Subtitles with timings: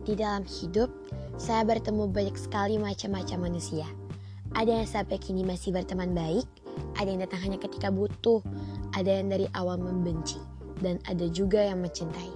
[0.00, 0.88] Di dalam hidup,
[1.36, 3.84] saya bertemu banyak sekali macam-macam manusia.
[4.56, 6.48] Ada yang sampai kini masih berteman baik,
[6.96, 8.40] ada yang datang hanya ketika butuh,
[8.96, 10.40] ada yang dari awal membenci,
[10.80, 12.32] dan ada juga yang mencintai.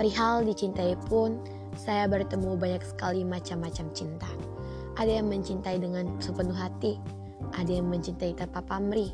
[0.00, 1.38] Perihal dicintai pun,
[1.76, 4.28] saya bertemu banyak sekali macam-macam cinta.
[4.96, 6.96] Ada yang mencintai dengan sepenuh hati,
[7.52, 9.12] ada yang mencintai tanpa pamrih,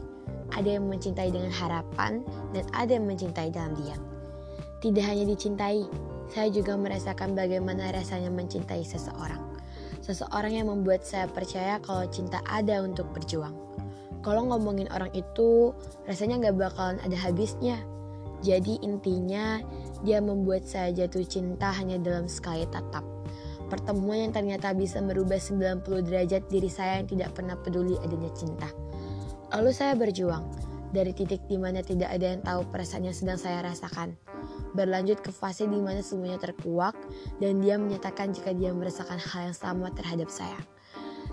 [0.54, 2.22] ada yang mencintai dengan harapan,
[2.54, 3.98] dan ada yang mencintai dalam diam.
[4.78, 5.86] Tidak hanya dicintai,
[6.32, 9.52] saya juga merasakan bagaimana rasanya mencintai seseorang.
[10.00, 13.52] Seseorang yang membuat saya percaya kalau cinta ada untuk berjuang.
[14.24, 15.76] Kalau ngomongin orang itu,
[16.08, 17.76] rasanya gak bakalan ada habisnya.
[18.40, 19.60] Jadi intinya,
[20.00, 23.04] dia membuat saya jatuh cinta hanya dalam sekali tatap.
[23.68, 28.72] Pertemuan yang ternyata bisa merubah 90 derajat diri saya yang tidak pernah peduli adanya cinta.
[29.52, 30.48] Lalu saya berjuang,
[30.96, 34.16] dari titik di mana tidak ada yang tahu perasaan yang sedang saya rasakan
[34.72, 36.96] berlanjut ke fase di mana semuanya terkuak
[37.38, 40.58] dan dia menyatakan jika dia merasakan hal yang sama terhadap saya.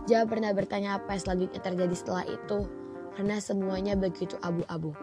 [0.07, 2.65] Jangan pernah bertanya apa yang selanjutnya terjadi setelah itu,
[3.19, 4.95] karena semuanya begitu abu-abu.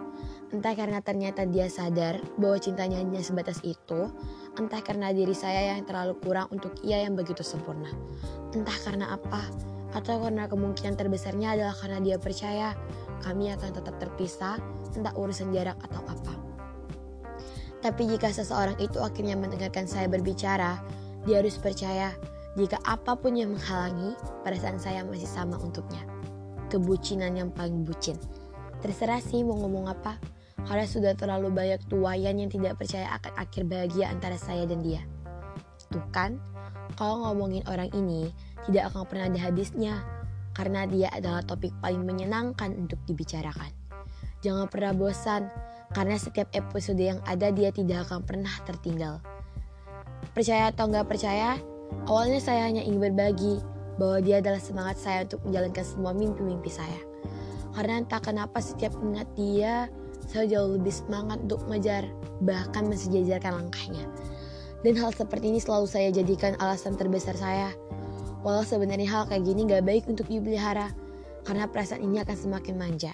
[0.48, 4.08] Entah karena ternyata dia sadar bahwa cintanya hanya sebatas itu,
[4.56, 7.92] entah karena diri saya yang terlalu kurang untuk ia yang begitu sempurna.
[8.56, 9.42] Entah karena apa,
[9.92, 12.72] atau karena kemungkinan terbesarnya adalah karena dia percaya
[13.20, 14.56] kami akan tetap terpisah,
[14.96, 16.45] entah urusan jarak atau apa.
[17.84, 20.80] Tapi jika seseorang itu akhirnya mendengarkan saya berbicara,
[21.28, 22.14] dia harus percaya
[22.56, 26.00] jika apa pun yang menghalangi, perasaan saya masih sama untuknya.
[26.72, 28.16] Kebucinan yang paling bucin.
[28.80, 30.16] Terserah sih mau ngomong apa,
[30.64, 35.04] karena sudah terlalu banyak tuayan yang tidak percaya akan akhir bahagia antara saya dan dia.
[35.92, 36.40] Tuh kan,
[36.96, 38.32] kalau ngomongin orang ini,
[38.64, 39.94] tidak akan pernah ada habisnya,
[40.56, 43.68] karena dia adalah topik paling menyenangkan untuk dibicarakan.
[44.40, 45.52] Jangan pernah bosan,
[45.92, 49.22] karena setiap episode yang ada dia tidak akan pernah tertinggal.
[50.34, 51.60] Percaya atau nggak percaya,
[52.10, 53.62] awalnya saya hanya ingin berbagi
[53.96, 57.00] bahwa dia adalah semangat saya untuk menjalankan semua mimpi-mimpi saya.
[57.76, 59.88] Karena entah kenapa setiap ingat dia,
[60.26, 62.08] saya jauh lebih semangat untuk mengejar,
[62.40, 64.04] bahkan mensejajarkan langkahnya.
[64.84, 67.72] Dan hal seperti ini selalu saya jadikan alasan terbesar saya.
[68.44, 70.92] Walau sebenarnya hal kayak gini gak baik untuk dipelihara,
[71.44, 73.12] karena perasaan ini akan semakin manja.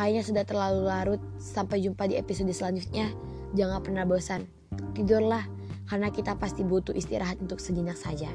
[0.00, 1.20] Kayaknya sudah terlalu larut.
[1.36, 3.12] Sampai jumpa di episode selanjutnya.
[3.52, 4.48] Jangan pernah bosan.
[4.96, 5.44] Tidurlah,
[5.84, 8.32] karena kita pasti butuh istirahat untuk sejenak saja.